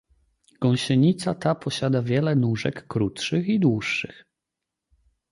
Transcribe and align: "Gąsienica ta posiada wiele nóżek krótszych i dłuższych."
"Gąsienica 0.61 1.33
ta 1.35 1.55
posiada 1.55 2.01
wiele 2.01 2.35
nóżek 2.35 2.87
krótszych 2.87 3.47
i 3.47 3.59
dłuższych." 3.59 4.25